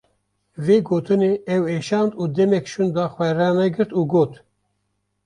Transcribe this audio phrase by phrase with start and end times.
[0.65, 4.31] Vê gotinê ew êşand û demek şûnda xwe ranegirt û got: